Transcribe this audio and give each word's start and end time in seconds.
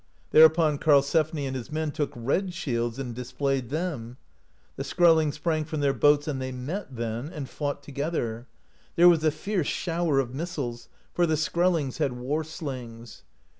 Thereupon 0.31 0.79
Karlsefni 0.79 1.45
and 1.45 1.55
his 1.55 1.71
men 1.71 1.91
took 1.91 2.11
red 2.15 2.55
shields 2.55 2.95
(53) 2.95 3.05
and 3.05 3.15
displayed 3.15 3.69
them. 3.69 4.17
The 4.75 4.81
Skrellings 4.83 5.33
sprang 5.35 5.63
from 5.63 5.81
their 5.81 5.93
boats, 5.93 6.27
and 6.27 6.41
they 6.41 6.51
met 6.51 6.95
then, 6.95 7.29
and 7.31 7.47
fought 7.47 7.83
to 7.83 7.91
j^ether. 7.91 8.45
There 8.95 9.07
was 9.09 9.23
a 9.23 9.29
fierce 9.29 9.67
shower 9.67 10.19
of 10.19 10.33
missiles, 10.33 10.89
for 11.13 11.27
the 11.27 11.37
Skrellings 11.37 11.99
had 11.99 12.13
war 12.13 12.43
slings. 12.43 13.25